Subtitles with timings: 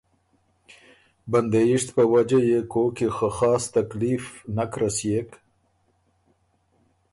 [1.31, 3.07] بندېئِشت په وجه يې کوک کی
[3.37, 5.29] خاص تکلیف خه نک رسيېک۔